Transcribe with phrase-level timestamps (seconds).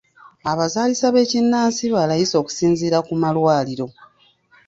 [0.51, 3.87] Abazaalisa ab'ekinnansi ba layisi okusinziira ku malwaliro.